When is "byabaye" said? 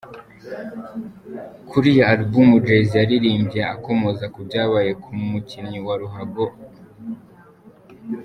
4.47-4.91